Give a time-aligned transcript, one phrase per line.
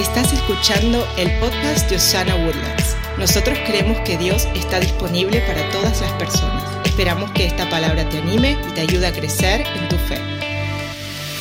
[0.00, 2.96] Estás escuchando el podcast de Osana Woodlands.
[3.18, 6.64] Nosotros creemos que Dios está disponible para todas las personas.
[6.86, 10.18] Esperamos que esta palabra te anime y te ayude a crecer en tu fe.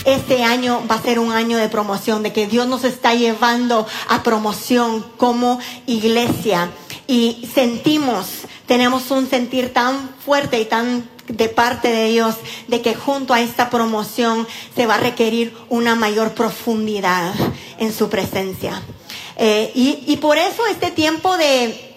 [0.04, 3.88] Este año va a ser un año de promoción, de que Dios nos está llevando
[4.09, 6.70] a promoción como iglesia.
[7.07, 12.36] Y sentimos, tenemos un sentir tan fuerte y tan de parte de Dios
[12.68, 17.34] de que junto a esta promoción se va a requerir una mayor profundidad
[17.78, 18.82] en su presencia.
[19.38, 21.89] Eh, y, y por eso este tiempo de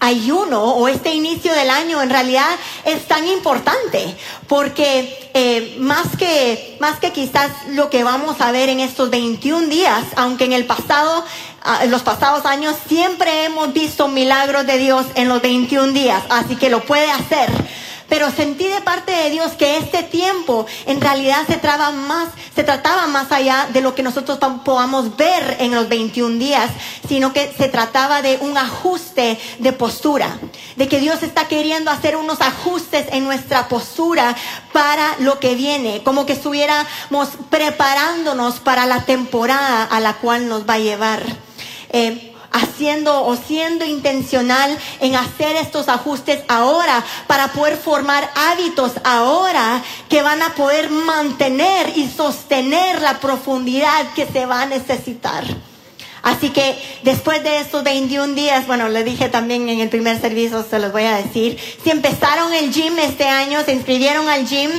[0.00, 2.48] ayuno o este inicio del año en realidad
[2.84, 4.16] es tan importante
[4.46, 9.68] porque eh, más que más que quizás lo que vamos a ver en estos 21
[9.68, 11.24] días aunque en el pasado
[11.62, 16.22] ah, en los pasados años siempre hemos visto milagros de Dios en los 21 días
[16.30, 17.50] así que lo puede hacer
[18.08, 22.64] pero sentí de parte de Dios que este tiempo en realidad se trataba más, se
[22.64, 26.70] trataba más allá de lo que nosotros podamos ver en los 21 días,
[27.06, 30.38] sino que se trataba de un ajuste de postura,
[30.76, 34.34] de que Dios está queriendo hacer unos ajustes en nuestra postura
[34.72, 40.68] para lo que viene, como que estuviéramos preparándonos para la temporada a la cual nos
[40.68, 41.22] va a llevar.
[41.90, 49.82] Eh, haciendo o siendo intencional en hacer estos ajustes ahora para poder formar hábitos ahora
[50.08, 55.44] que van a poder mantener y sostener la profundidad que se va a necesitar.
[56.22, 60.64] Así que después de estos 21 días, bueno, le dije también en el primer servicio,
[60.68, 64.70] se los voy a decir, si empezaron el gym este año, se inscribieron al gym,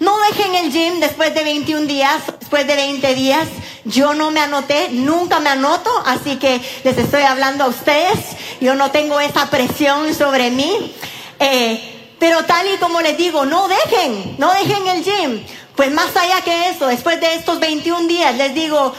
[0.00, 3.48] no dejen el gym después de 21 días, después de 20 días.
[3.84, 8.18] Yo no me anoté, nunca me anoto, así que les estoy hablando a ustedes.
[8.60, 10.94] Yo no tengo esa presión sobre mí.
[11.40, 15.44] Eh, pero tal y como les digo, no dejen, no dejen el gym.
[15.76, 18.92] Pues más allá que eso, después de estos 21 días, les digo,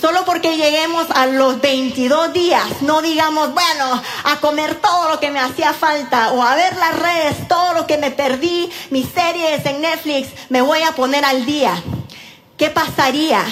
[0.00, 5.32] Solo porque lleguemos a los 22 días, no digamos, bueno, a comer todo lo que
[5.32, 9.66] me hacía falta o a ver las redes, todo lo que me perdí, mis series
[9.66, 11.82] en Netflix, me voy a poner al día.
[12.56, 13.44] ¿Qué pasaría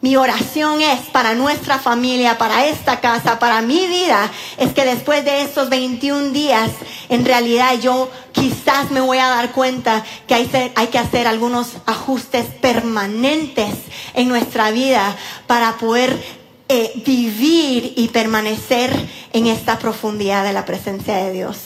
[0.00, 5.24] mi oración es para nuestra familia, para esta casa, para mi vida, es que después
[5.24, 6.70] de estos 21 días,
[7.08, 10.46] en realidad yo quizás me voy a dar cuenta que hay,
[10.86, 13.74] que hacer algunos ajustes permanentes
[14.14, 15.16] en nuestra vida
[15.48, 16.22] para poder
[16.68, 18.92] eh, vivir y permanecer
[19.32, 21.58] en esta profundidad de la presencia de Dios.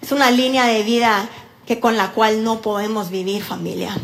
[0.00, 1.28] Es una línea de vida
[1.66, 3.94] que con la cual no podemos vivir familia.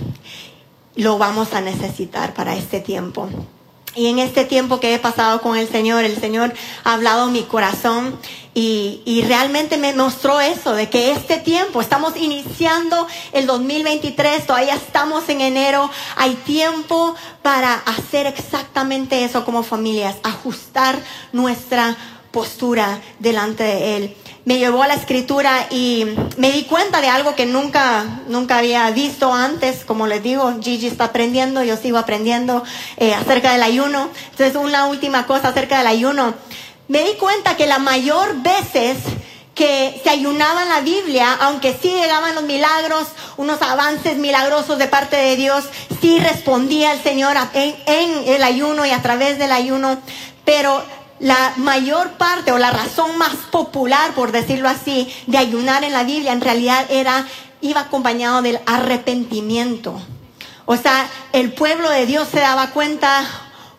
[0.96, 3.30] Lo vamos a necesitar para este tiempo.
[3.96, 7.42] Y en este tiempo que he pasado con el Señor, el Señor ha hablado mi
[7.42, 8.18] corazón
[8.56, 14.76] y, y, realmente me mostró eso, de que este tiempo, estamos iniciando el 2023, todavía
[14.76, 20.96] estamos en enero, hay tiempo para hacer exactamente eso como familias, ajustar
[21.32, 21.96] nuestra
[22.34, 26.06] postura delante de Él me llevó a la escritura y
[26.36, 29.84] me di cuenta de algo que nunca, nunca había visto antes.
[29.84, 32.62] Como les digo, Gigi está aprendiendo, yo sigo aprendiendo
[32.98, 34.10] eh, acerca del ayuno.
[34.30, 36.34] Entonces, una última cosa acerca del ayuno.
[36.88, 38.98] Me di cuenta que la mayor veces
[39.54, 43.06] que se ayunaba en la Biblia, aunque sí llegaban los milagros,
[43.38, 45.64] unos avances milagrosos de parte de Dios,
[46.02, 49.96] sí respondía el Señor en, en el ayuno y a través del ayuno,
[50.44, 50.82] pero
[51.20, 56.04] la mayor parte o la razón más popular, por decirlo así, de ayunar en la
[56.04, 57.26] Biblia en realidad era,
[57.60, 60.00] iba acompañado del arrepentimiento.
[60.66, 63.26] O sea, el pueblo de Dios se daba cuenta,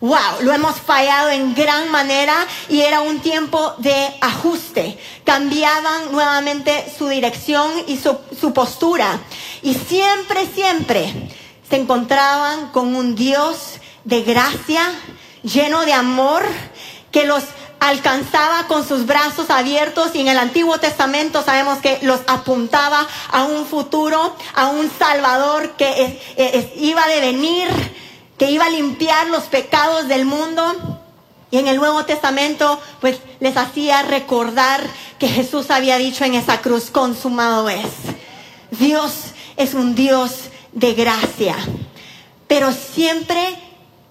[0.00, 2.34] wow, lo hemos fallado en gran manera
[2.68, 4.98] y era un tiempo de ajuste.
[5.24, 9.18] Cambiaban nuevamente su dirección y su, su postura.
[9.62, 11.12] Y siempre, siempre
[11.68, 14.92] se encontraban con un Dios de gracia,
[15.42, 16.44] lleno de amor,
[17.10, 17.44] que los
[17.80, 23.44] alcanzaba con sus brazos abiertos y en el Antiguo Testamento sabemos que los apuntaba a
[23.44, 26.20] un futuro, a un Salvador que
[26.76, 27.68] iba a venir,
[28.38, 31.00] que iba a limpiar los pecados del mundo.
[31.50, 34.82] Y en el Nuevo Testamento, pues les hacía recordar
[35.18, 37.86] que Jesús había dicho en esa cruz, consumado es.
[38.72, 39.12] Dios
[39.56, 40.32] es un Dios
[40.72, 41.56] de gracia.
[42.48, 43.56] Pero siempre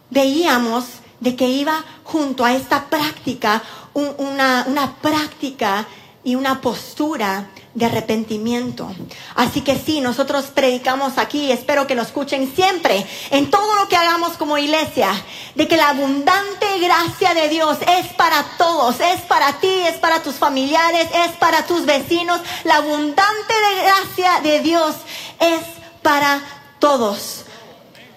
[0.10, 0.86] veíamos
[1.20, 3.62] de que iba junto a esta práctica,
[3.94, 5.88] una, una práctica
[6.24, 8.90] y una postura de arrepentimiento.
[9.36, 13.96] Así que sí, nosotros predicamos aquí, espero que lo escuchen siempre, en todo lo que
[13.96, 15.12] hagamos como iglesia,
[15.54, 20.24] de que la abundante gracia de Dios es para todos, es para ti, es para
[20.24, 22.42] tus familiares, es para tus vecinos.
[22.64, 23.54] La abundante
[23.84, 24.96] gracia de Dios
[25.40, 25.62] es
[26.02, 26.42] para
[26.80, 27.46] todos.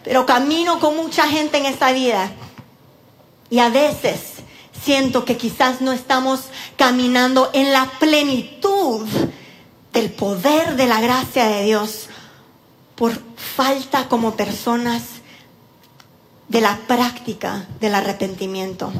[0.03, 2.31] Pero camino con mucha gente en esta vida
[3.51, 4.21] y a veces
[4.85, 6.45] siento que quizás no estamos
[6.77, 9.07] caminando en la plenitud
[9.93, 12.09] del poder de la gracia de Dios
[12.95, 15.03] por falta como personas
[16.49, 18.93] de la práctica del arrepentimiento.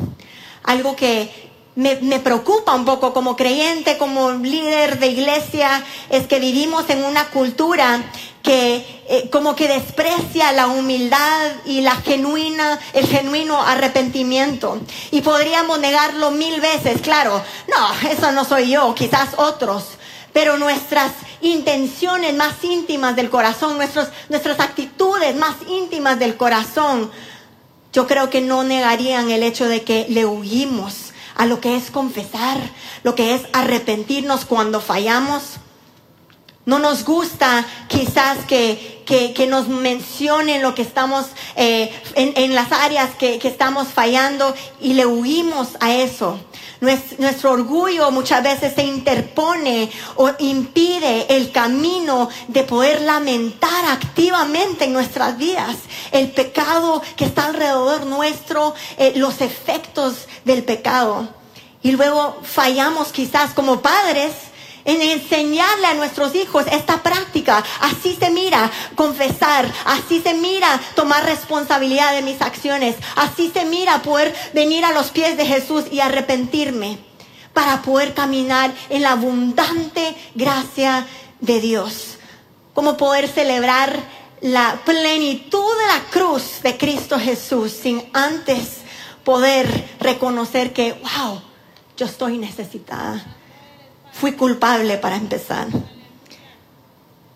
[0.63, 1.48] Algo que
[1.79, 7.27] me, preocupa un poco como creyente, como líder de iglesia, es que vivimos en una
[7.29, 8.03] cultura
[8.43, 14.81] que eh, como que desprecia la humildad y la genuina, el genuino arrepentimiento.
[15.13, 19.85] Y podríamos negarlo mil veces, claro, no, eso no soy yo, quizás otros,
[20.33, 27.09] pero nuestras intenciones más íntimas del corazón, nuestras actitudes más íntimas del corazón,
[27.93, 31.08] yo creo que no negarían el hecho de que le huimos
[31.39, 32.59] a lo que es confesar,
[33.05, 35.55] lo que es arrepentirnos cuando fallamos.
[36.67, 41.27] No nos gusta quizás que, que, nos mencionen lo que estamos
[41.57, 46.39] eh, en, en, las áreas que, que estamos fallando y le huimos a eso.
[46.81, 54.93] Nuestro orgullo muchas veces se interpone o impide el camino de poder lamentar activamente en
[54.93, 55.77] nuestras vidas
[56.13, 61.29] el pecado que está alrededor nuestro, eh, los efectos del pecado.
[61.83, 64.33] Y luego fallamos quizás como padres
[64.89, 67.63] en enseñarle a nuestros hijos esta práctica.
[67.81, 74.01] Así se mira confesar, así se mira tomar responsabilidad de mis acciones, así se mira
[74.01, 76.99] poder venir a los pies de Jesús y arrepentirme
[77.53, 81.07] para poder caminar en la abundante gracia
[81.41, 82.17] de Dios.
[82.73, 83.95] Como poder celebrar
[84.41, 88.79] la plenitud de la cruz de Cristo Jesús sin antes
[89.23, 91.43] poder reconocer que, wow,
[91.95, 93.38] yo estoy necesitada
[94.21, 95.69] fui culpable para empezar.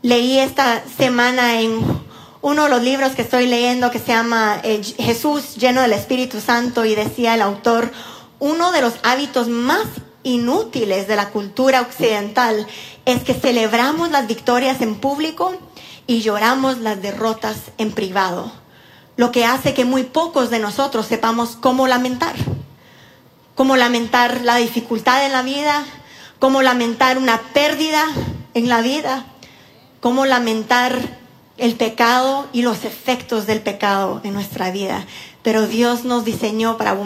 [0.03, 1.81] Leí esta semana en
[2.41, 4.61] uno de los libros que estoy leyendo que se llama
[4.99, 7.93] Jesús lleno del Espíritu Santo y decía el autor,
[8.41, 9.87] uno de los hábitos más
[10.25, 12.67] inútiles de la cultura occidental
[13.05, 15.55] es que celebramos las victorias en público
[16.09, 18.53] y lloramos las derrotas en privado,
[19.17, 22.35] lo que hace que muy pocos de nosotros sepamos cómo lamentar,
[23.55, 25.85] cómo lamentar la dificultad en la vida,
[26.43, 28.05] cómo lamentar una pérdida
[28.55, 29.27] en la vida,
[30.01, 30.99] cómo lamentar
[31.57, 35.07] el pecado y los efectos del pecado en nuestra vida.
[35.45, 36.97] Pero Dios nos diseñó para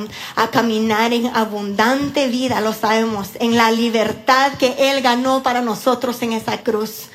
[0.50, 6.32] caminar en abundante vida, lo sabemos, en la libertad que Él ganó para nosotros en
[6.32, 7.10] esa cruz.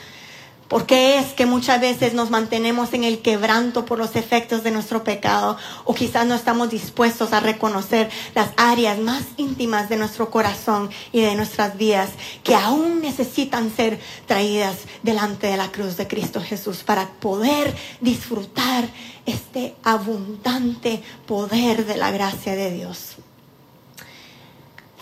[0.72, 4.72] ¿Por qué es que muchas veces nos mantenemos en el quebranto por los efectos de
[4.72, 5.58] nuestro pecado?
[5.84, 11.20] O quizás no estamos dispuestos a reconocer las áreas más íntimas de nuestro corazón y
[11.20, 12.12] de nuestras vidas
[12.46, 18.88] que aún necesitan ser traídas delante de la cruz de Cristo Jesús para poder disfrutar
[19.26, 23.18] este abundante poder de la gracia de Dios.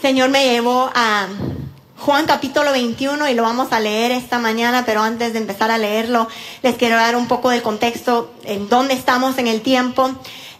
[0.01, 1.27] Señor me llevó a
[1.99, 5.77] Juan capítulo 21 y lo vamos a leer esta mañana, pero antes de empezar a
[5.77, 6.29] leerlo,
[6.63, 10.09] les quiero dar un poco de contexto en dónde estamos en el tiempo.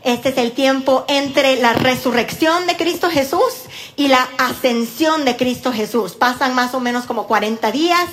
[0.03, 3.53] Este es el tiempo entre la resurrección de Cristo Jesús
[3.95, 6.13] y la ascensión de Cristo Jesús.
[6.13, 8.05] Pasan más o menos como 40 días.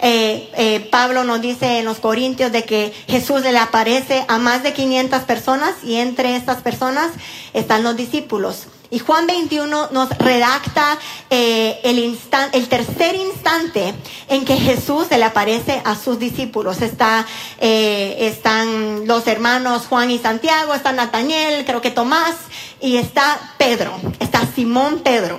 [0.00, 4.62] Eh, eh, Pablo nos dice en los Corintios de que Jesús le aparece a más
[4.62, 7.10] de 500 personas y entre estas personas
[7.52, 8.68] están los discípulos.
[8.92, 10.98] Y Juan 21 nos redacta
[11.30, 12.18] eh, el,
[12.52, 13.94] el tercer instante
[14.28, 16.82] en que Jesús se le aparece a sus discípulos.
[16.82, 17.24] Está,
[17.60, 22.34] eh, están los hermanos Juan y Santiago, está Nataniel, creo que Tomás,
[22.80, 25.38] y está Pedro, está Simón Pedro.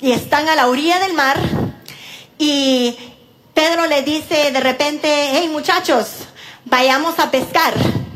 [0.00, 1.38] Y están a la orilla del mar
[2.38, 2.96] y
[3.52, 6.28] Pedro le dice de repente, hey muchachos,
[6.64, 7.74] vayamos a pescar.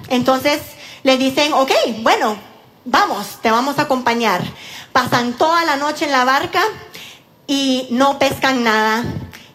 [0.08, 0.60] Entonces
[1.02, 1.70] le dicen, ok,
[2.02, 2.36] bueno,
[2.84, 4.42] vamos, te vamos a acompañar.
[4.92, 6.62] Pasan toda la noche en la barca
[7.46, 9.04] y no pescan nada.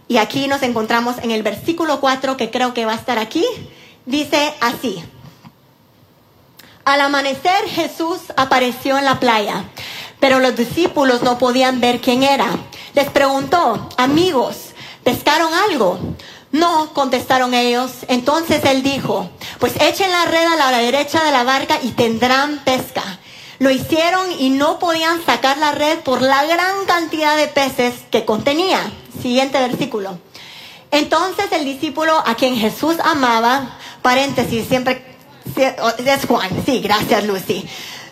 [0.08, 3.46] Y aquí nos encontramos en el versículo 4, que creo que va a estar aquí.
[4.06, 5.04] Dice así.
[6.86, 9.64] Al amanecer Jesús apareció en la playa,
[10.20, 12.46] pero los discípulos no podían ver quién era.
[12.94, 14.74] Les preguntó, amigos,
[15.04, 15.98] ¿pescaron algo?
[16.52, 17.92] No, contestaron ellos.
[18.08, 22.60] Entonces él dijo, pues echen la red a la derecha de la barca y tendrán
[22.64, 23.20] pesca.
[23.60, 28.26] Lo hicieron y no podían sacar la red por la gran cantidad de peces que
[28.26, 28.80] contenía.
[29.22, 30.20] Siguiente versículo.
[30.92, 35.04] Entonces el discípulo a quien Jesús amaba, paréntesis, siempre
[35.56, 37.68] es Juan, sí, gracias Lucy.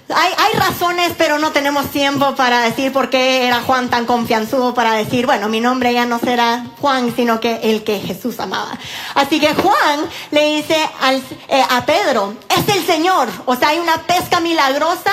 [0.10, 4.94] Hay, razones, pero no tenemos tiempo para decir por qué era Juan tan confianzudo para
[4.94, 8.78] decir, bueno, mi nombre ya no será Juan, sino que el que Jesús amaba.
[9.16, 13.30] Así que Juan le dice al, eh, a Pedro, es el Señor.
[13.46, 15.12] O sea, hay una pesca milagrosa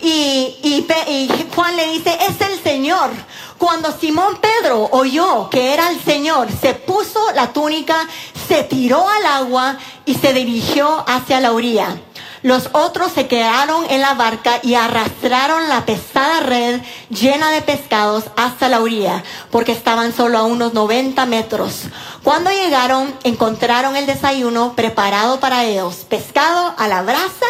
[0.00, 3.10] y, y y Juan le dice, es el Señor.
[3.58, 8.06] Cuando Simón Pedro oyó que era el Señor, se puso la túnica,
[8.48, 9.76] se tiró al agua
[10.06, 11.96] y se dirigió hacia la orilla.
[12.42, 16.80] Los otros se quedaron en la barca y arrastraron la pesada red
[17.10, 21.82] llena de pescados hasta la orilla, porque estaban solo a unos 90 metros.
[22.22, 27.46] Cuando llegaron, encontraron el desayuno preparado para ellos, pescado a la brasa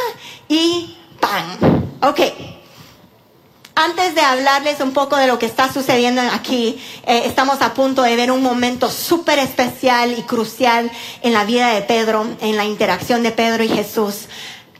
[0.48, 1.88] y pan.
[2.02, 2.20] Ok.
[3.80, 8.02] Antes de hablarles un poco de lo que está sucediendo aquí, eh, estamos a punto
[8.02, 10.90] de ver un momento súper especial y crucial
[11.22, 14.26] en la vida de Pedro, en la interacción de Pedro y Jesús.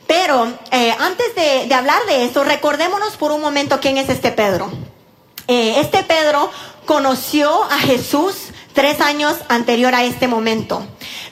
[0.08, 4.72] Pero eh, antes de, hablar de eso, recordémonos por un momento quién es este Pedro.
[5.46, 6.50] Eh, este Pedro
[6.86, 8.34] conoció a Jesús
[8.72, 10.82] tres años anterior a este momento.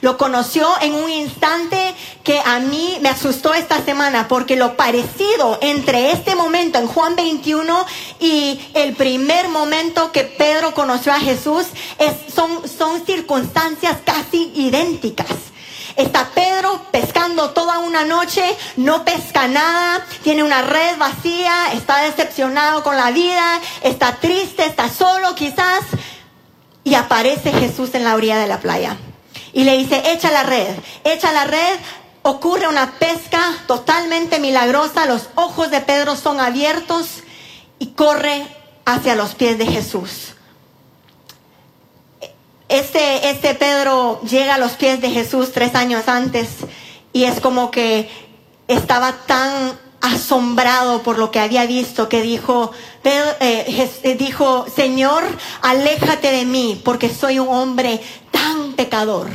[0.01, 5.57] Lo conoció en un instante que a mí me asustó esta semana porque lo parecido
[5.61, 7.85] entre este momento en Juan 21
[8.19, 11.65] y el primer momento que Pedro conoció a Jesús
[11.97, 15.56] es, son, son circunstancias casi idénticas.
[15.97, 18.43] Está Pedro pescando toda una noche,
[18.75, 24.89] no pesca nada, tiene una red vacía, está decepcionado con la vida, está triste, está
[24.89, 25.81] solo quizás.
[26.83, 28.95] Y aparece Jesús en la orilla de la playa.
[29.53, 31.79] Y le dice, echa la red, echa la red.
[32.21, 37.23] Ocurre una pesca totalmente milagrosa, los ojos de Pedro son abiertos
[37.79, 38.45] y corre
[38.85, 40.36] hacia los pies de Jesús.
[42.69, 46.49] Este, este Pedro llega a los pies de Jesús tres años antes
[47.13, 48.09] y es como que
[48.67, 52.71] estaba tan asombrado por lo que había visto que dijo,
[53.03, 55.23] eh, eh, dijo, Señor,
[55.61, 59.29] aléjate de mí porque soy un hombre tan pecador.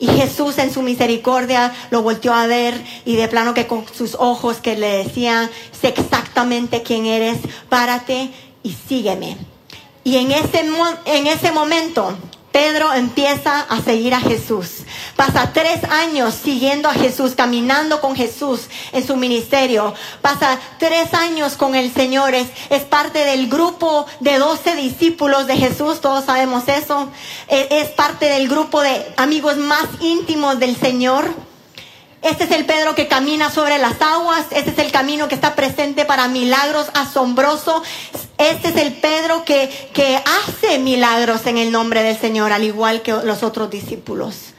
[0.00, 4.14] Y Jesús en su misericordia lo volteó a ver y de plano que con sus
[4.14, 7.38] ojos que le decían, sé exactamente quién eres,
[7.68, 8.30] párate
[8.62, 9.36] y sígueme.
[10.04, 10.64] Y en ese,
[11.04, 12.16] en ese momento,
[12.58, 14.78] Pedro empieza a seguir a Jesús.
[15.14, 19.94] Pasa tres años siguiendo a Jesús, caminando con Jesús en su ministerio.
[20.22, 22.34] Pasa tres años con el Señor.
[22.34, 22.48] Es,
[22.90, 26.00] parte del grupo de 12 discípulos de Jesús.
[26.00, 27.08] Todos sabemos eso.
[27.46, 31.32] Es, es parte del grupo de amigos más íntimos del Señor.
[32.22, 34.46] Este es el Pedro que camina sobre las aguas.
[34.50, 37.82] Este es el camino que está presente para milagros asombrosos.
[38.38, 43.02] Este es el Pedro que, que hace milagros en el nombre del Señor, al igual
[43.02, 44.54] que los otros discípulos.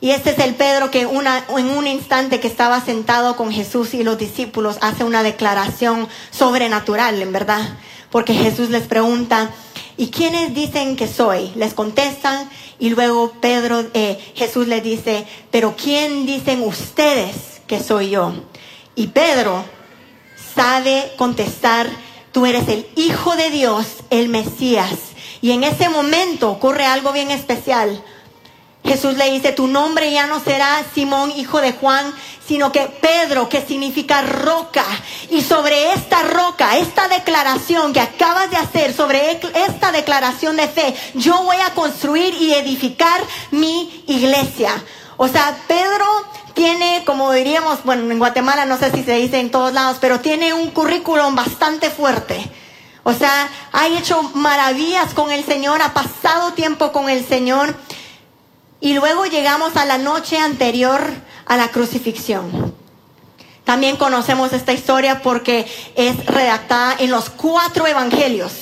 [0.00, 4.02] Y este es el Pedro que en un instante que estaba sentado con Jesús y
[4.02, 7.78] los discípulos hace una declaración sobrenatural, en verdad.
[8.10, 9.50] Porque Jesús les pregunta,
[9.96, 11.52] ¿y quiénes dicen que soy?
[11.56, 12.48] Les contestan
[12.78, 18.32] y luego Pedro, eh, Jesús les dice, pero ¿quién dicen ustedes que soy yo?
[18.94, 19.64] Y Pedro
[20.54, 21.88] sabe contestar,
[22.32, 24.98] tú eres el Hijo de Dios, el Mesías.
[25.40, 28.02] Y en ese momento ocurre algo bien especial.
[28.84, 32.14] Jesús le dice, tu nombre ya no será Simón, hijo de Juan,
[32.46, 34.84] sino que Pedro, que significa roca.
[35.30, 40.94] Y sobre esta roca, esta declaración que acabas de hacer, sobre esta declaración de fe,
[41.14, 43.20] yo voy a construir y edificar
[43.50, 44.70] mi iglesia.
[45.16, 46.04] O sea, Pedro
[46.54, 50.20] tiene, como diríamos, bueno, en Guatemala no sé si se dice en todos lados, pero
[50.20, 52.50] tiene un currículum bastante fuerte.
[53.04, 57.76] O sea, ha hecho maravillas con el Señor, ha pasado tiempo con el Señor.
[58.80, 61.00] Y luego llegamos a la noche anterior
[61.46, 62.74] a la crucifixión.
[63.64, 68.52] También conocemos esta historia porque es redactada en los cuatro evangelios.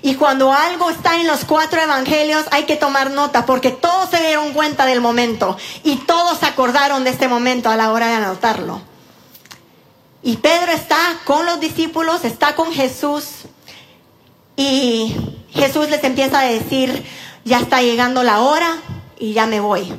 [0.00, 4.20] Y cuando algo está en los cuatro evangelios hay que tomar nota porque todos se
[4.20, 8.14] dieron cuenta del momento y todos se acordaron de este momento a la hora de
[8.14, 8.82] anotarlo.
[10.22, 13.46] Y Pedro está con los discípulos, está con Jesús
[14.56, 15.16] y
[15.50, 17.04] Jesús les empieza a decir,
[17.44, 18.76] ya está llegando la hora
[19.18, 19.92] y ya me voy.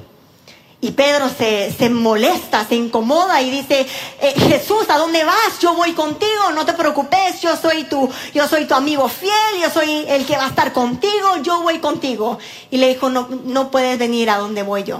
[0.86, 3.88] Y Pedro se, se molesta, se incomoda y dice,
[4.22, 5.58] eh, Jesús, ¿a dónde vas?
[5.60, 9.72] Yo voy contigo, no te preocupes, yo soy tu, yo soy tu amigo fiel, yo
[9.72, 12.38] soy el que va a estar contigo, yo voy contigo.
[12.70, 15.00] Y le dijo, no, no puedes venir a donde voy yo.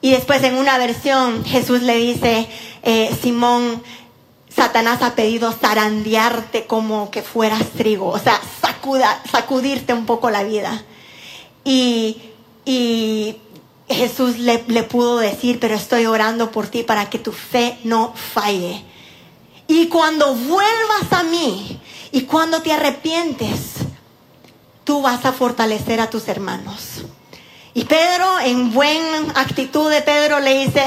[0.00, 2.48] Y después en una versión Jesús le dice,
[2.84, 3.82] eh, Simón,
[4.48, 8.40] Satanás ha pedido zarandearte como que fueras trigo, o sea,
[9.30, 10.86] sacudirte un poco la vida.
[11.64, 12.16] Y,
[12.64, 13.36] y
[13.94, 18.84] Jesús le, pudo decir, pero estoy orando por ti para que tu fe no falle.
[19.66, 21.80] Y cuando vuelvas a mí
[22.12, 23.76] y cuando te arrepientes,
[24.84, 27.04] tú vas a fortalecer a tus hermanos.
[27.72, 30.84] Y Pedro, en buena actitud de Pedro, le dice,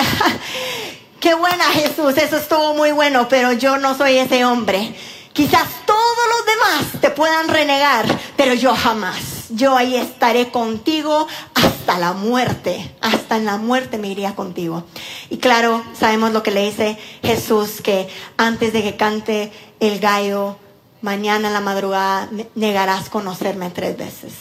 [1.20, 4.96] qué buena Jesús, eso estuvo muy bueno, pero yo no soy ese hombre.
[5.34, 9.50] Quizás todos los demás te puedan renegar, pero yo jamás.
[9.50, 12.94] Yo ahí estaré contigo hasta la muerte.
[13.02, 14.84] Hasta en la muerte me iría contigo.
[15.30, 20.58] Y claro, sabemos lo que le dice Jesús, que antes de que cante el gallo,
[21.02, 24.34] mañana en la madrugada negarás conocerme tres veces.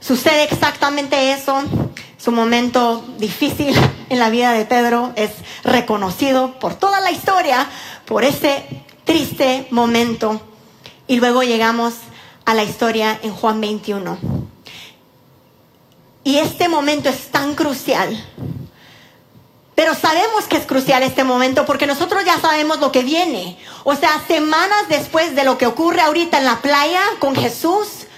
[0.00, 1.62] Sucede exactamente eso.
[2.16, 3.74] Su momento difícil
[4.08, 5.30] en la vida de Pedro es
[5.64, 7.66] reconocido por toda la historia
[8.04, 8.64] por ese
[9.04, 10.40] triste momento.
[11.08, 11.94] Y luego llegamos
[12.44, 14.18] a la historia en Juan 21.
[16.26, 18.10] Y este momento es tan crucial.
[19.76, 23.56] Pero sabemos que es crucial este momento porque nosotros ya sabemos lo que viene.
[23.84, 28.08] O sea, semanas después de lo que ocurre ahorita en la playa con Jesús,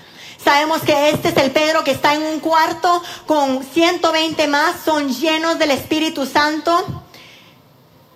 [0.43, 5.12] sabemos que este es el Pedro que está en un cuarto con 120 más, son
[5.12, 6.87] llenos del Espíritu Santo.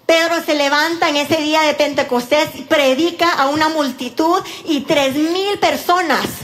[0.06, 5.58] Pedro se levanta en ese día de Pentecostés, predica a una multitud y tres mil
[5.58, 6.41] personas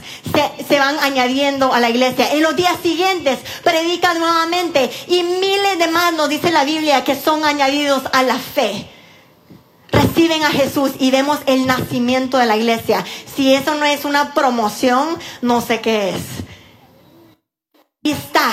[0.69, 2.33] se, van añadiendo a la iglesia.
[2.33, 7.15] En los días siguientes predica nuevamente y miles de más nos dice la Biblia que
[7.15, 8.89] son añadidos a la fe.
[9.91, 13.05] Reciben a Jesús y vemos el nacimiento de la iglesia.
[13.35, 16.23] Si eso no es una promoción, no sé qué es.
[18.03, 18.53] Y está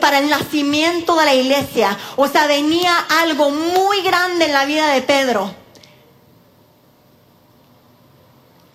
[0.00, 1.98] para el nacimiento de la iglesia.
[2.16, 5.65] O sea, venía algo muy grande en la vida de Pedro.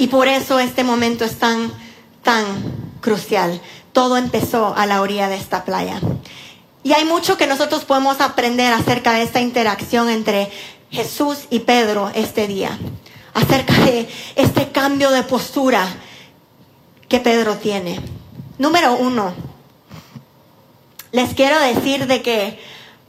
[0.01, 1.71] Y por eso este momento es tan,
[2.23, 2.43] tan
[3.01, 3.61] crucial.
[3.93, 5.99] Todo empezó a la orilla de esta playa.
[6.81, 10.51] Y hay mucho que nosotros podemos aprender acerca de esta interacción entre
[10.89, 12.79] Jesús y Pedro este día.
[13.35, 15.87] Acerca de este cambio de postura
[17.07, 17.99] que Pedro tiene.
[18.57, 19.35] Número uno,
[21.11, 22.59] les quiero decir de que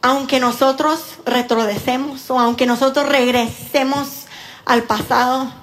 [0.03, 4.27] aunque nosotros retrocedemos o aunque nosotros regresemos
[4.67, 5.62] al pasado,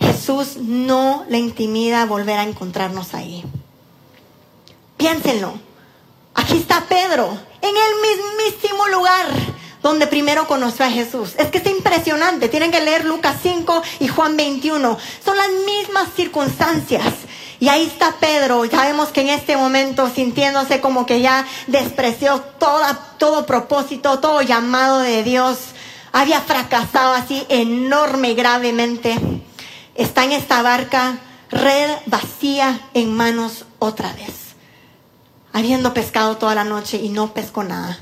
[0.00, 3.44] Jesús no le intimida volver a encontrarnos ahí.
[4.96, 5.54] Piénsenlo.
[6.34, 7.28] Aquí está Pedro,
[7.62, 9.26] en el mismísimo lugar
[9.82, 11.34] donde primero conoció a Jesús.
[11.38, 12.48] Es que es impresionante.
[12.48, 14.98] Tienen que leer Lucas 5 y Juan 21.
[15.24, 17.14] Son las mismas circunstancias.
[17.58, 23.14] Y ahí está Pedro, sabemos que en este momento sintiéndose como que ya despreció toda,
[23.16, 25.56] todo propósito, todo llamado de Dios,
[26.12, 29.16] había fracasado así enorme gravemente.
[29.96, 31.18] Está en esta barca,
[31.50, 34.54] red vacía en manos otra vez,
[35.52, 37.98] habiendo pescado toda la noche y no pescó nada.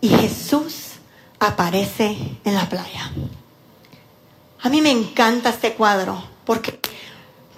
[0.00, 0.92] Y Jesús
[1.38, 3.10] aparece en la playa.
[4.62, 6.80] A mí me encanta este cuadro porque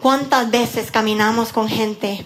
[0.00, 2.24] ¿Cuántas veces caminamos con gente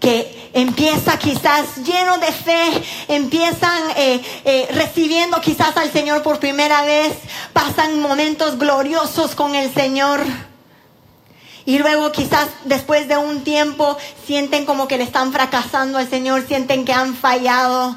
[0.00, 6.82] que empieza quizás lleno de fe, empiezan eh, eh, recibiendo quizás al Señor por primera
[6.82, 7.12] vez,
[7.52, 10.22] pasan momentos gloriosos con el Señor.
[11.66, 16.44] Y luego quizás después de un tiempo sienten como que le están fracasando al Señor,
[16.48, 17.96] sienten que han fallado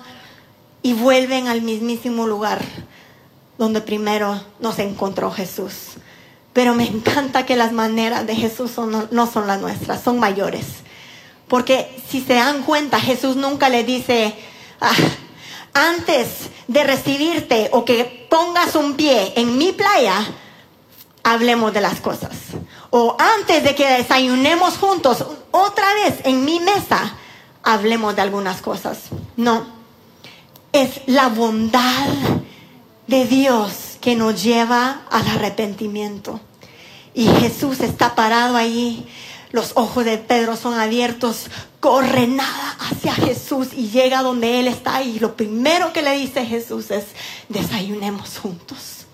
[0.83, 2.61] y vuelven al mismísimo lugar
[3.57, 5.93] donde primero nos encontró Jesús.
[6.51, 8.71] Pero me encanta que las maneras de Jesús
[9.11, 10.65] no, son las nuestras, son mayores.
[11.53, 14.33] Porque si se dan cuenta, Jesús nunca le dice,
[14.81, 14.91] ah,
[15.75, 20.15] antes de recibirte o que pongas un pie en mi playa,
[21.21, 22.31] hablemos de las cosas.
[22.89, 27.17] O antes de que desayunemos juntos, otra vez en mi mesa,
[27.61, 28.97] hablemos de algunas cosas.
[29.37, 29.67] No,
[30.71, 32.07] es la bondad
[33.05, 36.39] de Dios que nos lleva al arrepentimiento.
[37.13, 39.07] Y Jesús está parado ahí,
[39.53, 41.45] los ojos de Pedro son abiertos,
[41.79, 46.43] corre nada hacia Jesús y llega donde Él está y lo primero que le dice
[46.43, 47.05] Jesús es,
[47.49, 49.05] desayunemos juntos.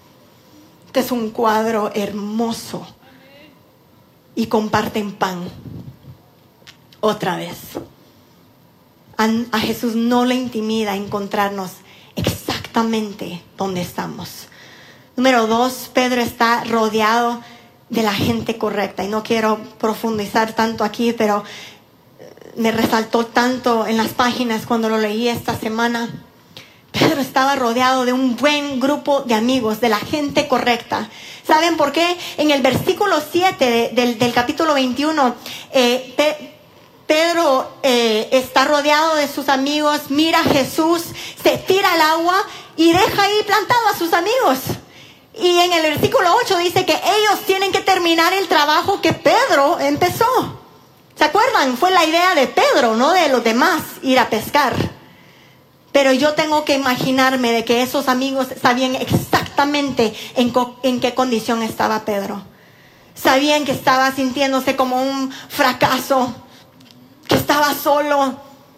[0.88, 2.88] Este es un cuadro hermoso
[4.34, 5.42] y comparten pan
[7.02, 7.58] otra vez.
[9.18, 11.72] A Jesús no le intimida encontrarnos
[12.16, 14.48] exactamente donde estamos.
[15.18, 17.42] Número dos, Pedro está rodeado
[17.90, 19.04] de la gente correcta.
[19.04, 21.44] Y no quiero profundizar tanto aquí, pero
[22.56, 26.10] me resaltó tanto en las páginas cuando lo leí esta semana.
[26.92, 31.10] Pedro estaba rodeado de un buen grupo de amigos, de la gente correcta.
[31.46, 32.18] ¿Saben por qué?
[32.38, 35.36] En el versículo 7 del, capítulo 21,
[35.72, 36.16] eh,
[37.08, 41.04] Pedro eh, está rodeado de sus amigos, mira a Jesús,
[41.42, 42.36] se tira al agua
[42.76, 44.60] y deja ahí plantado a sus amigos.
[45.42, 49.80] Y en el versículo 8 dice que ellos tienen que terminar el trabajo que Pedro
[49.80, 50.60] empezó.
[51.16, 51.78] ¿Se acuerdan?
[51.78, 54.74] Fue la idea de Pedro, no de los demás, ir a pescar.
[55.92, 61.64] Pero yo tengo que imaginarme de que esos amigos sabían exactamente en, en qué condición
[61.64, 62.42] estaba Pedro.
[63.16, 66.34] Sabían que estaba sintiéndose como un fracaso,
[67.28, 68.36] que estaba solo,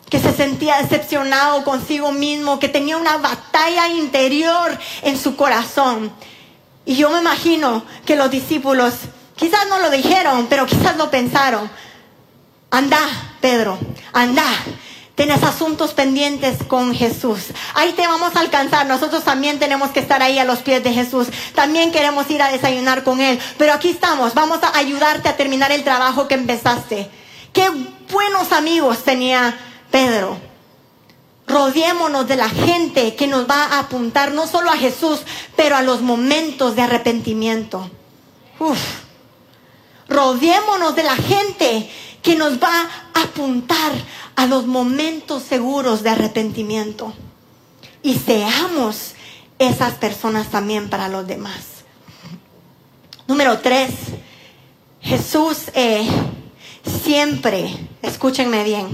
[0.10, 6.12] que se sentía decepcionado consigo mismo, que tenía una batalla interior en su corazón.
[6.86, 8.94] Y yo me imagino que los discípulos
[9.36, 11.70] quizás no lo dijeron, pero quizás lo pensaron.
[12.70, 13.00] Anda,
[13.39, 13.78] Pedro,
[14.13, 14.46] anda.
[15.15, 17.48] Tienes asuntos pendientes con Jesús.
[17.76, 18.88] Ahí te vamos a alcanzar.
[18.88, 21.28] Nosotros también tenemos que estar ahí a los pies de Jesús.
[21.54, 23.39] También queremos ir a desayunar con Él.
[23.58, 24.34] Pero aquí estamos.
[24.34, 27.10] Vamos a ayudarte a terminar el trabajo que empezaste.
[27.54, 27.70] Qué
[28.10, 29.56] buenos amigos tenía
[29.91, 30.51] Pedro.
[31.52, 35.20] Rodeémonos de la gente que nos va a apuntar no solo a Jesús,
[35.58, 37.92] pero a los momentos de arrepentimiento.
[38.58, 38.80] Uf.
[40.08, 41.90] Rodeémonos de la gente
[42.22, 43.92] que nos va a apuntar
[44.38, 47.14] a los momentos seguros de arrepentimiento.
[48.02, 49.16] Y seamos
[49.60, 51.84] esas personas también para los demás.
[53.28, 53.92] Número tres,
[55.02, 56.08] Jesús eh,
[57.04, 58.88] siempre, escúchenme bien,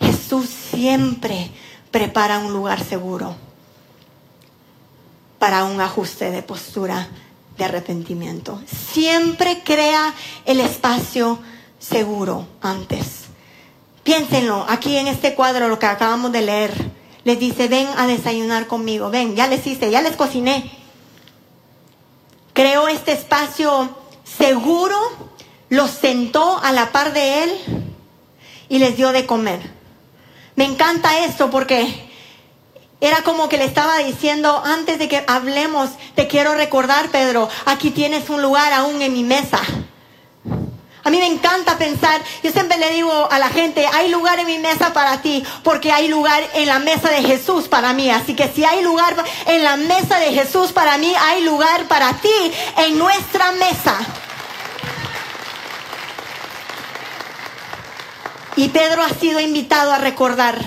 [0.00, 1.50] Jesús siempre
[1.94, 3.36] prepara un lugar seguro
[5.38, 7.06] para un ajuste de postura
[7.56, 8.60] de arrepentimiento.
[8.66, 10.12] Siempre crea
[10.44, 11.38] el espacio
[11.78, 13.26] seguro antes.
[14.02, 16.74] Piénsenlo, aquí en este cuadro, lo que acabamos de leer,
[17.22, 20.72] les dice, ven a desayunar conmigo, ven, ya les hice, ya les cociné.
[22.54, 24.98] Creó este espacio seguro,
[25.68, 27.52] los sentó a la par de él
[28.68, 29.83] y les dio de comer.
[30.56, 32.10] Me encanta esto porque
[33.00, 37.90] era como que le estaba diciendo, antes de que hablemos, te quiero recordar, Pedro, aquí
[37.90, 39.60] tienes un lugar aún en mi mesa.
[41.06, 44.46] A mí me encanta pensar, yo siempre le digo a la gente, hay lugar en
[44.46, 48.08] mi mesa para ti, porque hay lugar en la mesa de Jesús para mí.
[48.08, 49.14] Así que si hay lugar
[49.46, 53.98] en la mesa de Jesús para mí, hay lugar para ti en nuestra mesa.
[58.56, 60.58] Y Pedro ha sido invitado a recordar,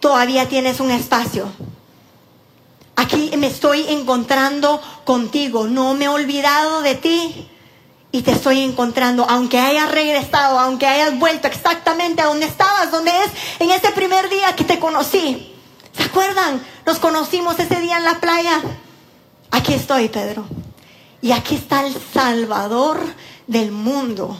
[0.00, 1.52] todavía tienes un espacio.
[2.96, 7.48] Aquí me estoy encontrando contigo, no me he olvidado de ti
[8.10, 13.10] y te estoy encontrando, aunque hayas regresado, aunque hayas vuelto exactamente a donde estabas, donde
[13.10, 15.54] es en ese primer día que te conocí.
[15.96, 16.64] ¿Se acuerdan?
[16.86, 18.62] Nos conocimos ese día en la playa.
[19.50, 20.46] Aquí estoy, Pedro.
[21.20, 23.00] Y aquí está el Salvador
[23.46, 24.38] del mundo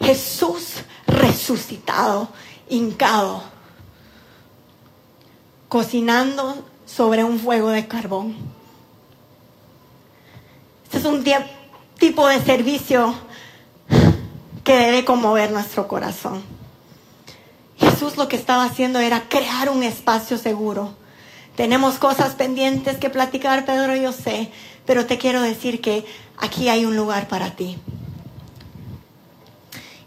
[0.00, 2.28] Jesús resucitado,
[2.68, 3.42] hincado,
[5.68, 8.36] cocinando sobre un fuego de carbón.
[10.84, 11.24] Este es un
[11.98, 13.14] tipo de servicio
[14.64, 16.42] que debe conmover nuestro corazón.
[17.76, 20.94] Jesús lo que estaba haciendo era crear un espacio seguro.
[21.56, 24.50] Tenemos cosas pendientes que platicar, Pedro, yo sé,
[24.86, 26.06] pero te quiero decir que
[26.38, 27.78] aquí hay un lugar para ti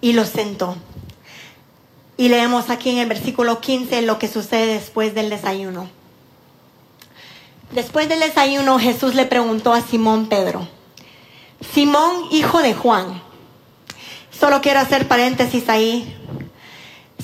[0.02, 0.76] y lo sentó.
[2.18, 5.90] Y leemos aquí en el versículo 15 lo que sucede después del desayuno.
[7.72, 10.68] Después del desayuno Jesús le preguntó a Simón Pedro,
[11.74, 13.22] Simón hijo de Juan,
[14.38, 16.18] solo quiero hacer paréntesis ahí.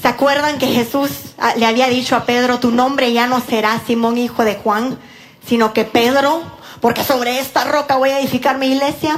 [0.02, 3.82] ¿Se acuerdan que Jesús ah, le había dicho a Pedro, tu nombre ya no será
[3.86, 5.00] Simón hijo de Juan,
[5.46, 6.44] sino que Pedro,
[6.82, 9.18] porque sobre esta roca voy a edificar mi iglesia?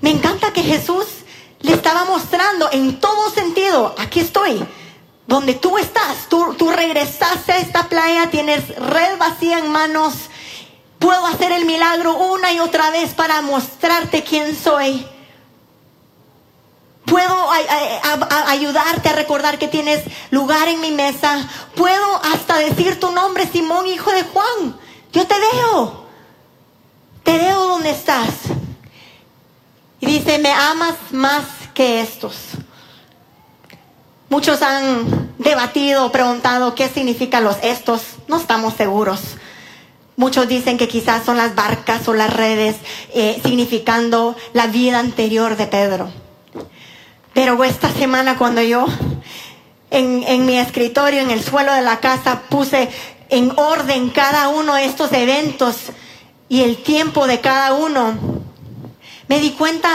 [0.00, 1.06] Me encanta que Jesús
[1.62, 4.64] le estaba mostrando en todo sentido, aquí estoy,
[5.26, 10.14] donde tú estás, tú, regresaste a esta playa, tienes red vacía en manos,
[10.98, 15.06] puedo hacer el milagro una y otra vez para mostrarte quién soy.
[17.04, 17.50] Puedo
[18.46, 21.48] ayudarte a recordar que tienes lugar en mi mesa.
[21.74, 24.78] Puedo hasta decir tu nombre, Simón, hijo de Juan.
[25.12, 26.06] Yo te veo.
[27.24, 28.28] Te veo donde estás.
[30.00, 32.34] Y dice, me amas más que estos.
[34.30, 38.02] Muchos han debatido, preguntado qué significan los estos.
[38.28, 39.20] No estamos seguros.
[40.16, 42.76] Muchos dicen que quizás son las barcas o las redes,
[43.14, 46.10] eh, significando la vida anterior de Pedro.
[47.32, 48.86] Pero esta semana cuando yo
[49.90, 52.88] en, en mi escritorio, en el suelo de la casa, puse
[53.30, 55.76] en orden cada uno de estos eventos
[56.48, 58.39] y el tiempo de cada uno,
[59.30, 59.88] me di cuenta,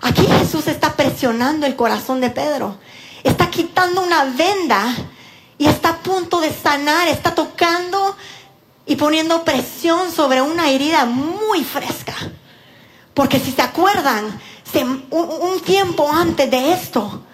[0.00, 2.78] aquí Jesús está presionando el corazón de Pedro.
[3.22, 4.96] Está quitando una venda
[5.58, 8.16] y está a punto de sanar, está tocando
[8.86, 12.14] y poniendo presión sobre una herida muy fresca.
[13.12, 14.40] Porque si se acuerdan,
[15.10, 17.24] un, tiempo antes de esto,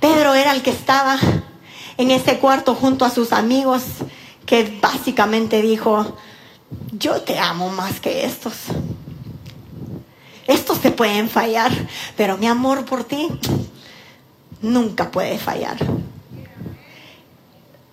[0.00, 1.18] Pedro era el que estaba
[1.98, 3.82] en ese cuarto junto a sus amigos
[4.46, 6.16] que básicamente dijo,
[6.92, 8.54] yo te amo más que estos.
[10.46, 11.70] Estos te pueden fallar,
[12.16, 13.28] pero mi amor por ti
[14.62, 15.76] nunca puede fallar.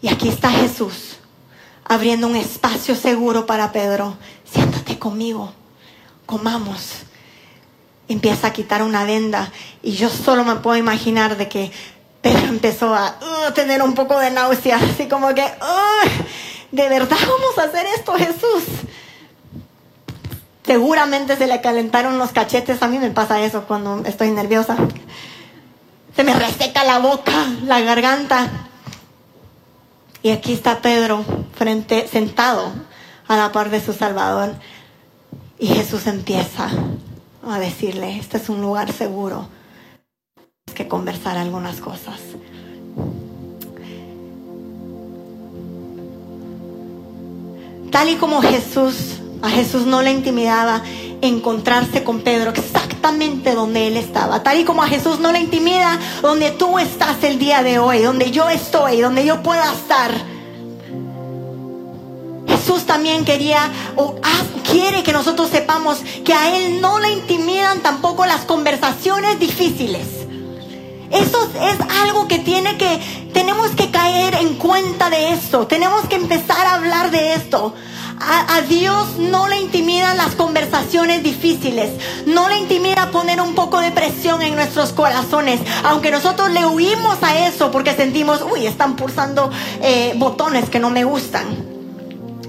[0.01, 1.17] Y aquí está Jesús
[1.87, 4.17] abriendo un espacio seguro para Pedro.
[4.49, 5.53] Siéntate conmigo,
[6.25, 7.03] comamos.
[8.09, 11.71] Empieza a quitar una venda y yo solo me puedo imaginar de que
[12.21, 15.45] Pedro empezó a uh, tener un poco de náusea, así como que,
[16.71, 18.63] ¿de verdad vamos a hacer esto, Jesús?
[20.67, 24.75] Seguramente se le calentaron los cachetes, a mí me pasa eso cuando estoy nerviosa.
[26.13, 27.31] Se me reseca la boca,
[27.63, 28.49] la garganta.
[30.21, 31.23] Y aquí está Pedro
[31.55, 32.73] frente, sentado
[33.29, 34.55] a la par de su Salvador.
[35.57, 36.69] Y Jesús empieza
[37.47, 39.47] a decirle, este es un lugar seguro.
[40.65, 42.19] Es que conversar algunas cosas.
[47.89, 50.81] Tal y como Jesús, a Jesús no le intimidaba
[51.21, 54.43] encontrarse con Pedro exactamente donde él estaba.
[54.43, 58.01] Tal y como a Jesús no le intimida donde tú estás el día de hoy,
[58.01, 60.11] donde yo estoy, donde yo pueda estar.
[62.47, 67.79] Jesús también quería o ah, quiere que nosotros sepamos que a Él no le intimidan
[67.79, 70.05] tampoco las conversaciones difíciles.
[71.11, 72.99] Eso es algo que tiene que,
[73.33, 75.65] tenemos que caer en cuenta de esto.
[75.67, 77.73] Tenemos que empezar a hablar de esto.
[78.19, 81.91] A, Dios no le intimidan las conversaciones difíciles,
[82.25, 87.21] no le intimida poner un poco de presión en nuestros corazones, aunque nosotros le huimos
[87.21, 89.51] a eso porque sentimos, uy, están pulsando
[89.81, 91.77] eh, botones que no me gustan.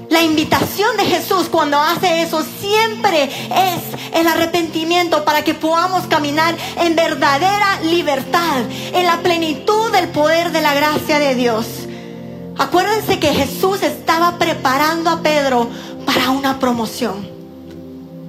[0.08, 6.56] La invitación de Jesús cuando hace eso siempre es el arrepentimiento para que podamos caminar
[6.78, 8.62] en verdadera libertad,
[8.94, 11.87] en la plenitud del poder de la gracia de Dios.
[12.58, 15.68] Acuérdense que Jesús estaba preparando a Pedro
[16.04, 17.28] para una promoción.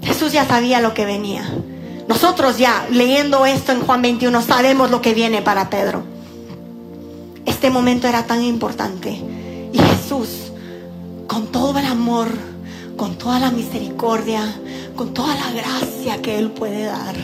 [0.03, 1.51] Jesús ya sabía lo que venía.
[2.07, 6.03] Nosotros ya, leyendo esto en Juan 21, sabemos lo que viene para Pedro.
[7.45, 9.19] Este momento era tan importante.
[9.73, 10.51] Y Jesús,
[11.27, 12.27] con todo el amor,
[12.97, 14.43] con toda la misericordia,
[14.95, 17.15] con toda la gracia que Él puede dar,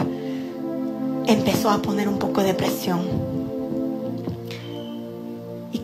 [1.28, 3.24] empezó a poner un poco de presión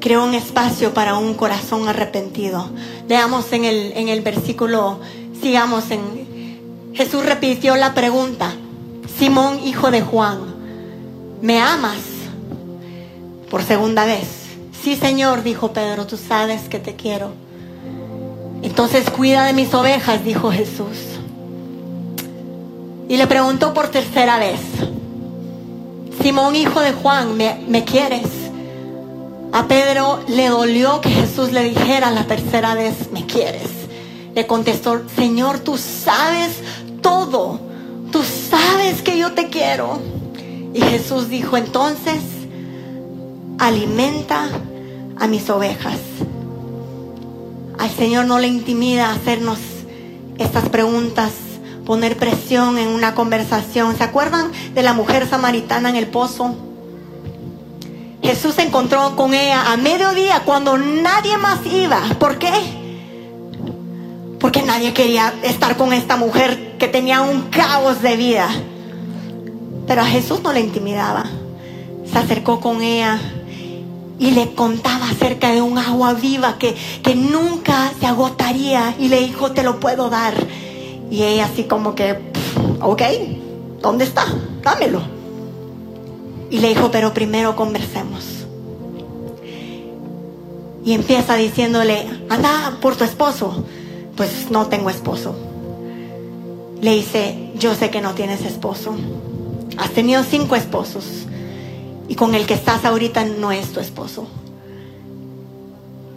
[0.02, 2.70] creó un espacio para un corazón arrepentido.
[3.08, 5.00] Leamos en el, en el versículo,
[5.42, 6.92] sigamos en...
[6.94, 8.52] Jesús repitió la pregunta,
[9.18, 10.40] Simón, hijo de Juan,
[11.42, 12.00] ¿me amas?
[13.50, 14.28] Por segunda vez.
[14.84, 17.32] Sí, Señor, dijo Pedro, tú sabes que te quiero.
[18.64, 20.98] Entonces cuida de mis ovejas, dijo Jesús.
[23.08, 24.60] Y le preguntó por tercera vez,
[26.22, 28.41] Simón, hijo de Juan, ¿me, ¿me quieres?
[29.54, 33.68] A Pedro le dolió que Jesús le dijera la tercera vez, ¿me quieres?
[34.34, 36.52] Le contestó, Señor, tú sabes
[37.02, 37.60] todo,
[38.14, 40.00] tú sabes que yo te quiero.
[40.74, 42.22] Y Jesús dijo, entonces,
[43.60, 44.48] alimenta
[45.20, 46.00] a mis ovejas.
[47.78, 49.60] Al Señor no le intimida hacernos
[50.38, 51.34] estas preguntas,
[51.86, 53.98] poner presión en una conversación.
[53.98, 56.56] ¿Se acuerdan de la mujer samaritana en el pozo?
[58.22, 62.02] Jesús se encontró con ella a mediodía cuando nadie más iba.
[62.20, 62.52] ¿Por qué?
[64.40, 68.50] Porque nadie quería estar con esta mujer que tenía un caos de vida.
[69.88, 71.26] Pero a Jesús no le intimidaba.
[72.12, 73.20] Se acercó con ella
[74.20, 79.20] y le contaba acerca de un agua viva que, que nunca se agotaría y le
[79.22, 80.36] dijo, te lo puedo dar.
[81.10, 82.20] Y ella así como que,
[82.82, 83.02] ok,
[83.82, 84.26] ¿dónde está?
[84.62, 85.21] Dámelo.
[86.52, 88.26] Y le dijo, pero primero conversemos.
[90.84, 93.64] Y empieza diciéndole, anda por tu esposo.
[94.18, 95.34] Pues no tengo esposo.
[96.82, 98.94] Le dice, yo sé que no tienes esposo.
[99.78, 101.06] Has tenido cinco esposos.
[102.10, 104.28] Y con el que estás ahorita no es tu esposo.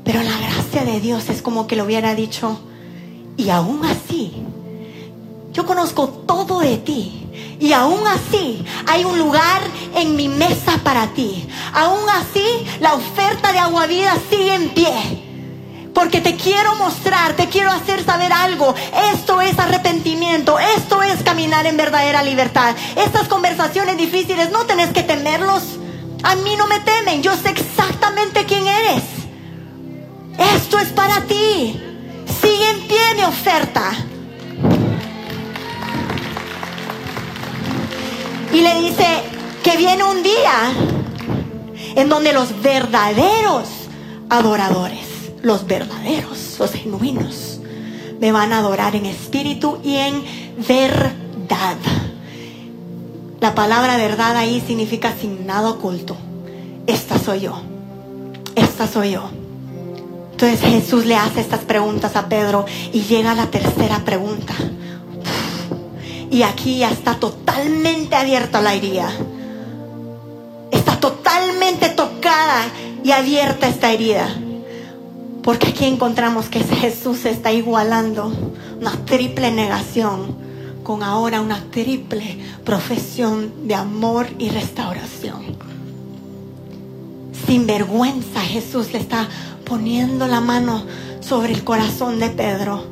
[0.02, 2.58] Pero la gracia de Dios es como que le hubiera dicho,
[3.36, 4.32] y aún así,
[5.52, 7.24] yo conozco todo de ti
[7.60, 9.62] y aún así hay un lugar
[10.54, 11.48] mesa para ti.
[11.72, 15.22] Aún así la oferta de agua vida sigue en pie.
[15.92, 18.74] Porque te quiero mostrar, te quiero hacer saber algo.
[19.12, 22.74] Esto es arrepentimiento, esto es caminar en verdadera libertad.
[22.96, 25.62] Estas conversaciones difíciles no tenés que temerlos.
[26.24, 29.02] A mí no me temen, yo sé exactamente quién eres.
[30.56, 31.80] Esto es para ti.
[32.40, 33.92] Sigue en pie mi oferta.
[38.52, 39.33] Y le dice
[39.64, 40.72] que viene un día
[41.96, 43.66] en donde los verdaderos
[44.28, 47.60] adoradores, los verdaderos, los genuinos,
[48.20, 50.22] me van a adorar en espíritu y en
[50.68, 51.78] verdad.
[53.40, 56.14] La palabra verdad ahí significa sin nada oculto.
[56.86, 57.62] Esta soy yo.
[58.54, 59.30] Esta soy yo.
[60.32, 64.54] Entonces Jesús le hace estas preguntas a Pedro y llega la tercera pregunta.
[66.30, 69.10] Y aquí ya está totalmente abierta la herida.
[71.04, 72.62] Totalmente tocada
[73.04, 74.26] y abierta esta herida.
[75.42, 78.32] Porque aquí encontramos que Jesús está igualando
[78.80, 80.34] una triple negación
[80.82, 85.58] con ahora una triple profesión de amor y restauración.
[87.46, 89.28] Sin vergüenza Jesús le está
[89.66, 90.86] poniendo la mano
[91.20, 92.82] sobre el corazón de Pedro,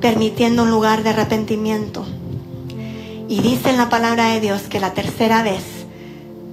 [0.00, 2.06] permitiendo un lugar de arrepentimiento.
[3.28, 5.71] Y dice en la palabra de Dios que la tercera vez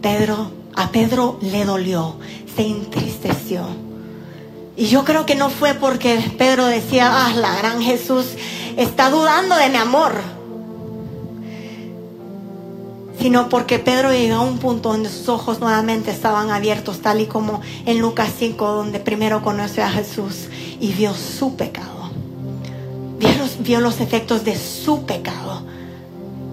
[0.02, 2.16] Pedro a Pedro le dolió,
[2.56, 3.64] se entristeció.
[4.78, 8.28] Y yo creo que no fue porque Pedro decía, ah, la gran Jesús
[8.78, 10.14] está dudando de mi amor.
[13.20, 17.26] Sino porque Pedro llegó a un punto donde sus ojos nuevamente estaban abiertos, tal y
[17.26, 20.48] como en Lucas 5, donde primero conoció a Jesús
[20.80, 22.10] y vio su pecado.
[23.20, 25.64] Los, vio los efectos de su pecado.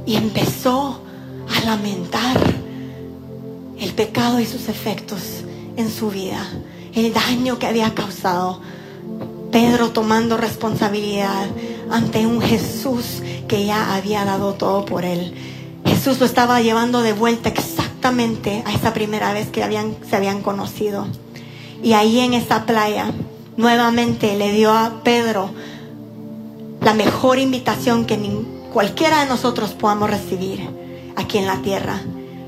[0.05, 1.01] Y empezó
[1.49, 2.65] a lamentar
[3.79, 5.45] el pecado y sus efectos
[5.77, 6.47] en su vida,
[6.95, 8.61] el daño que había causado.
[9.53, 11.47] Pedro tomando responsabilidad
[11.91, 15.35] ante un Jesús que ya había dado todo por él.
[15.85, 20.43] Jesús lo estaba llevando de vuelta exactamente a esa primera vez que habían, se habían
[20.43, 21.07] conocido.
[21.83, 23.12] Y ahí en esa playa,
[23.57, 25.51] nuevamente le dio a Pedro
[26.83, 28.19] la mejor invitación que
[28.73, 30.69] cualquiera de nosotros podamos recibir
[31.17, 32.01] aquí en la tierra.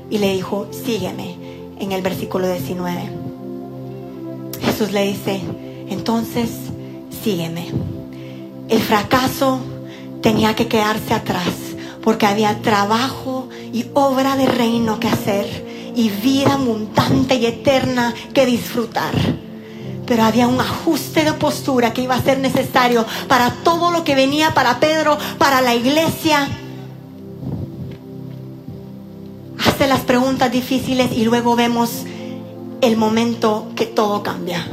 [0.09, 1.35] Y le dijo, sígueme,
[1.79, 3.09] en el versículo 19.
[4.61, 5.41] Jesús le dice,
[5.89, 6.49] entonces
[7.23, 7.71] sígueme.
[8.67, 9.59] El fracaso
[10.21, 11.53] tenía que quedarse atrás
[12.03, 18.45] porque había trabajo y obra de reino que hacer y vida abundante y eterna que
[18.45, 19.13] disfrutar.
[20.05, 24.15] Pero había un ajuste de postura que iba a ser necesario para todo lo que
[24.15, 26.47] venía para Pedro, para la iglesia.
[29.87, 32.03] Las preguntas difíciles y luego vemos
[32.81, 34.67] el momento que todo cambia.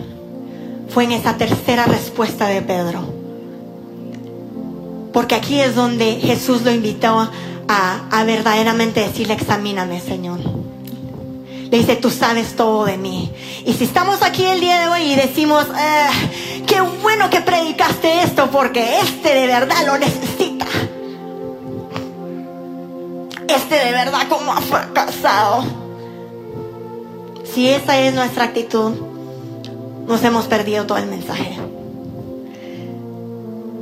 [0.89, 3.03] Fue en esa tercera respuesta de Pedro.
[5.13, 7.31] Porque aquí es donde Jesús lo invitó
[7.69, 10.41] a, verdaderamente decirle, examíname, Señor.
[11.71, 13.31] Le dice, tú sabes todo de mí.
[13.65, 16.11] Y si estamos aquí el día de hoy y decimos, ah,
[16.67, 20.66] qué bueno que predicaste esto porque este de verdad lo necesita.
[23.49, 25.65] Este de verdad como ha fracasado.
[27.45, 28.93] Si esa es nuestra actitud,
[30.07, 31.59] nos hemos perdido todo el mensaje.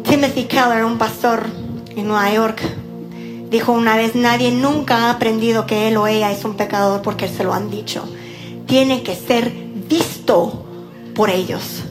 [0.04, 1.46] Timothy Keller, un pastor
[1.96, 2.62] en Nueva York,
[3.50, 7.28] dijo una vez, nadie nunca ha aprendido que él o ella es un pecador porque
[7.28, 8.04] se lo han dicho.
[8.66, 10.64] Tiene que ser visto
[11.14, 11.82] por ellos.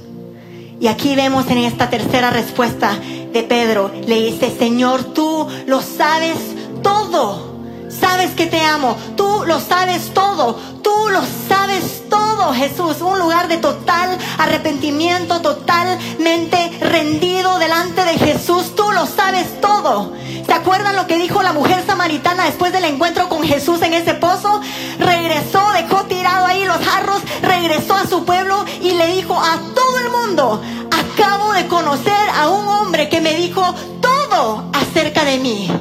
[0.80, 2.98] Y aquí vemos en esta tercera respuesta
[3.32, 6.38] de Pedro, le dice, Señor, tú lo sabes
[6.82, 7.53] todo
[8.00, 13.02] sabes que te amo, tú lo sabes todo, tú lo sabes todo, Jesús.
[13.02, 20.14] Un lugar de total arrepentimiento, totalmente rendido delante de Jesús, tú lo sabes todo.
[20.46, 24.14] ¿Se acuerdan lo que dijo la mujer samaritana después del encuentro con Jesús en ese
[24.14, 24.62] pozo?
[25.00, 30.00] Regresó, dejó tirado ahí los jarros, regresó a su pueblo y le dijo a todo
[30.00, 35.72] el mundo, acabo de conocer a un hombre que me dijo todo acerca de mí.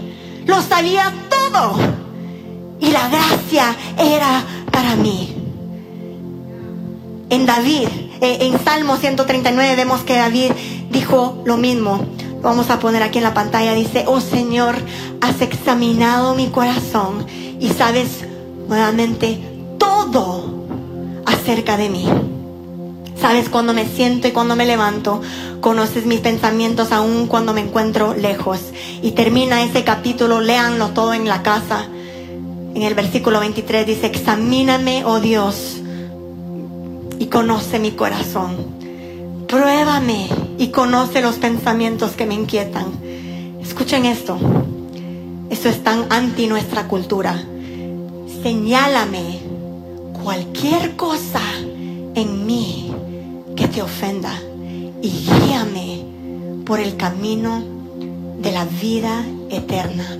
[0.46, 1.12] Lo sabía
[2.80, 5.34] y la gracia era para mí.
[7.30, 7.88] En David,
[8.20, 10.52] eh, en Salmo 139 vemos que David
[10.90, 12.00] dijo lo mismo.
[12.42, 13.74] Vamos a poner aquí en la pantalla.
[13.74, 14.74] Dice, oh Señor,
[15.20, 17.26] has examinado mi corazón
[17.60, 18.24] y sabes
[18.68, 19.38] nuevamente
[19.78, 20.66] todo
[21.26, 22.08] acerca de mí.
[23.22, 25.22] Sabes cuando me siento y cuando me levanto.
[25.62, 28.58] Conoces mis pensamientos aún cuando me encuentro lejos.
[29.00, 31.88] Y termina ese capítulo, léanlo todo en la casa
[32.74, 35.76] en el versículo 23 dice, examíname, oh Dios,
[37.18, 38.56] y conoce mi corazón.
[39.46, 42.86] Pruébame y conoce los pensamientos que me inquietan.
[43.60, 44.38] Escuchen esto.
[45.50, 47.44] Esto es tan anti nuestra cultura.
[48.42, 49.40] Señálame
[50.22, 51.42] cualquier cosa
[52.14, 52.91] en mí
[53.56, 54.38] que te ofenda
[55.02, 56.04] y guíame
[56.64, 57.62] por el camino
[58.40, 60.18] de la vida eterna.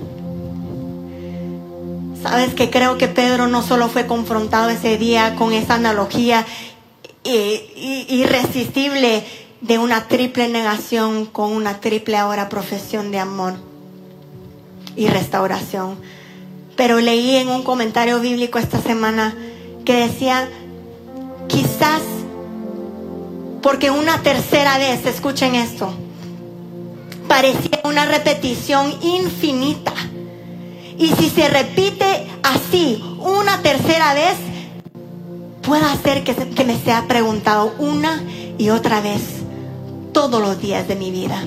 [2.21, 6.45] Sabes que creo que Pedro no solo fue confrontado ese día con esa analogía
[7.25, 9.23] irresistible
[9.61, 13.53] de una triple negación con una triple ahora profesión de amor
[14.95, 15.97] y restauración.
[16.75, 19.35] Pero leí en un comentario bíblico esta semana
[19.85, 20.49] que decía,
[21.47, 22.01] quizás
[23.63, 25.91] porque una tercera vez, escuchen esto,
[27.29, 29.93] parecía una repetición infinita.
[30.99, 34.35] Y si se repite así una tercera vez,
[35.63, 38.21] puede hacer que, me sea preguntado una
[38.57, 39.21] y otra vez
[40.11, 41.41] todos los días de mi vida.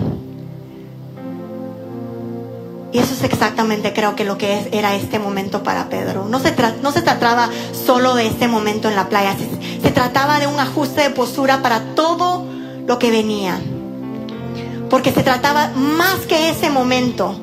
[2.92, 6.24] Y eso es exactamente creo que lo que era este momento para Pedro.
[6.24, 7.50] No se, trataba
[7.86, 9.36] solo de este momento en la playa,
[9.80, 12.46] se trataba de un ajuste de postura para todo
[12.86, 13.58] lo que venía.
[14.90, 17.40] Porque se trataba más que ese momento.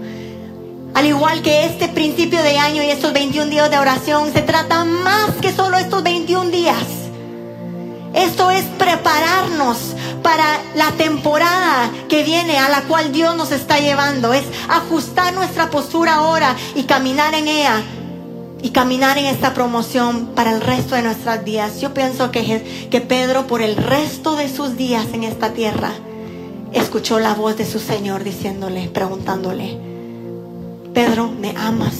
[0.93, 4.85] Al igual que este principio de año y estos 21 días de oración, se trata
[4.85, 6.83] más que solo estos 21 días.
[8.13, 14.33] Esto es prepararnos para la temporada que viene a la cual Dios nos está llevando.
[14.33, 17.81] Es ajustar nuestra postura ahora y caminar en ella.
[18.63, 21.79] Y caminar en esta promoción para el resto de nuestros días.
[21.81, 25.91] Yo pienso que, que Pedro por el resto de sus días en esta tierra
[26.73, 29.77] escuchó la voz de su Señor diciéndole, preguntándole,
[30.93, 31.95] Pedro, ¿me amas?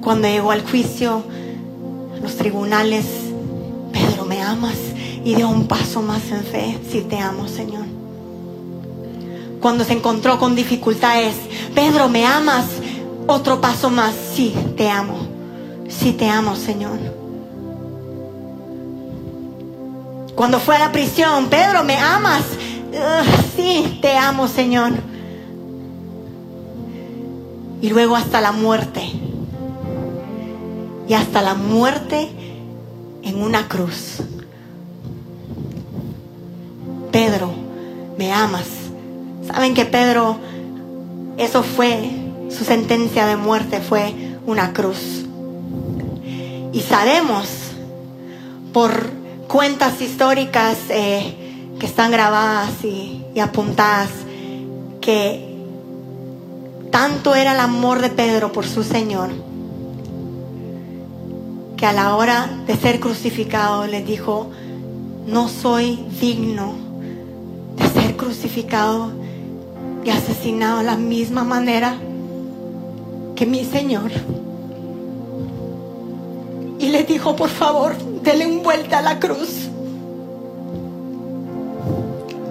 [0.00, 1.22] Cuando llegó al juicio,
[2.16, 3.04] a los tribunales,
[3.92, 4.76] Pedro, ¿me amas?
[5.24, 7.86] Y dio un paso más en fe, sí te amo, Señor.
[9.60, 11.34] Cuando se encontró con dificultades,
[11.74, 12.66] Pedro, ¿me amas?
[13.26, 15.16] Otro paso más, sí, te amo.
[15.88, 16.98] Sí te amo, Señor.
[20.34, 22.42] Cuando fue a la prisión, Pedro, ¿me amas?
[22.90, 24.92] "Ugh, sí, te amo, Señor.
[27.80, 29.02] Y luego hasta la muerte.
[31.08, 32.30] Y hasta la muerte
[33.22, 34.18] en una cruz.
[37.10, 37.52] Pedro,
[38.16, 38.66] ¿me amas?
[39.46, 40.36] ¿Saben que Pedro,
[41.36, 42.10] eso fue,
[42.56, 44.14] su sentencia de muerte fue
[44.46, 45.24] una cruz?
[46.72, 47.48] Y sabemos
[48.72, 49.10] por
[49.48, 54.08] cuentas históricas eh, que están grabadas y, y apuntadas
[55.00, 55.52] que
[56.90, 59.30] tanto era el amor de Pedro por su Señor
[61.82, 64.48] que a la hora de ser crucificado le dijo,
[65.26, 66.74] no soy digno
[67.74, 69.10] de ser crucificado
[70.04, 71.96] y asesinado de la misma manera
[73.42, 74.12] que mi Señor.
[76.78, 79.68] Y le dijo, por favor, dele un vuelta a la cruz.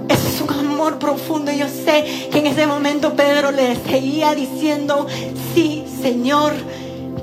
[0.10, 1.50] Ese es un amor profundo.
[1.54, 5.08] Yo sé que en ese momento Pedro le seguía diciendo,
[5.56, 6.52] sí, Señor,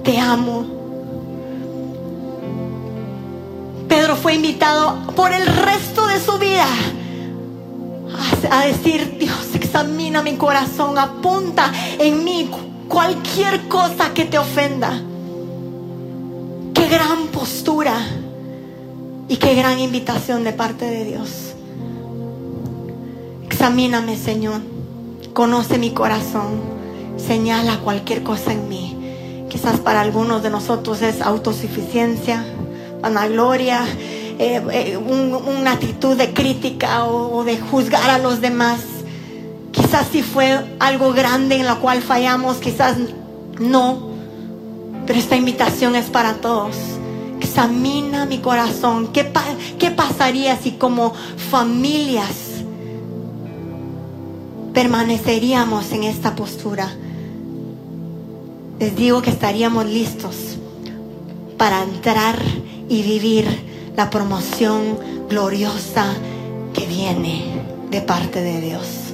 [0.02, 0.64] te amo.
[3.86, 6.66] Pedro fue invitado por el resto de su vida
[8.50, 12.48] a decir, Dios, examina mi corazón, apunta en mí
[12.88, 15.00] cualquier cosa que te ofenda.
[16.74, 17.94] Qué gran postura
[19.28, 21.28] y qué gran invitación de parte de Dios.
[23.44, 24.60] Examíname, Señor.
[25.32, 26.60] Conoce mi corazón.
[27.16, 28.94] Señala cualquier cosa en mí.
[29.48, 32.44] Quizás para algunos de nosotros es autosuficiencia,
[33.00, 33.80] vanagloria,
[34.38, 38.80] eh, eh, un- una actitud de crítica o de juzgar a los demás.
[39.88, 42.98] Quizás sí fue algo grande en la cual fallamos, quizás
[43.58, 44.10] no.
[45.06, 46.76] Pero esta invitación es para todos.
[47.40, 49.08] Examina mi corazón.
[49.14, 49.42] ¿Qué, pa-
[49.78, 51.14] qué pasaría si como
[51.50, 52.28] familias
[54.74, 56.90] permaneceríamos en esta postura?
[58.78, 60.36] Les digo que estaríamos listos
[61.56, 62.36] para entrar
[62.90, 63.46] y vivir
[63.96, 64.98] la promoción
[65.30, 66.12] gloriosa
[66.74, 69.07] que viene de parte de Dios.